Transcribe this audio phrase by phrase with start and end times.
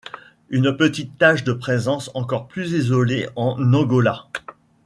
[0.49, 4.29] Une petite tache de présence encore plus isolée en Angola.